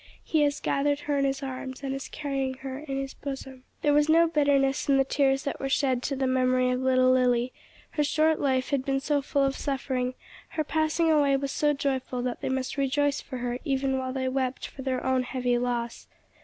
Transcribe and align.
He 0.23 0.41
has 0.41 0.59
gathered 0.59 1.01
her 1.01 1.19
in 1.19 1.25
his 1.25 1.43
arms 1.43 1.83
and 1.83 1.93
is 1.93 2.07
carrying 2.07 2.55
her 2.65 2.79
in 2.79 2.99
his 2.99 3.13
bosom." 3.13 3.65
There 3.83 3.93
was 3.93 4.09
no 4.09 4.27
bitterness 4.27 4.89
in 4.89 4.97
the 4.97 5.03
tears 5.05 5.43
that 5.43 5.59
were 5.59 5.69
shed 5.69 6.01
to 6.01 6.15
the 6.15 6.25
memory 6.25 6.71
of 6.71 6.81
little 6.81 7.11
Lily; 7.11 7.53
her 7.91 8.03
short 8.03 8.39
life 8.41 8.71
had 8.71 8.83
been 8.83 8.99
so 8.99 9.21
full 9.21 9.43
of 9.43 9.55
suffering, 9.55 10.15
her 10.57 10.63
passing 10.63 11.11
away 11.11 11.37
was 11.37 11.51
so 11.51 11.73
joyful 11.73 12.23
that 12.23 12.41
they 12.41 12.49
must 12.49 12.77
rejoice 12.77 13.21
for 13.21 13.37
her 13.37 13.59
even 13.63 13.99
while 13.99 14.11
they 14.11 14.27
wept 14.27 14.65
for 14.65 14.81
their 14.81 15.05
own 15.05 15.21
heavy 15.21 15.59
loss. 15.59 16.07